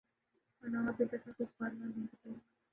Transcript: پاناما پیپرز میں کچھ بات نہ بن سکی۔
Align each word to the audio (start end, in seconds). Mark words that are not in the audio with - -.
پاناما 0.63 0.91
پیپرز 0.97 1.21
میں 1.25 1.33
کچھ 1.37 1.53
بات 1.59 1.73
نہ 1.73 1.85
بن 1.95 2.05
سکی۔ 2.11 2.33